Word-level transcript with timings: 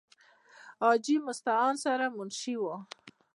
حاجې 0.83 1.15
مستعان 1.27 1.73
سره 1.85 2.05
منشي 2.15 2.55
وو۔ 2.59 2.75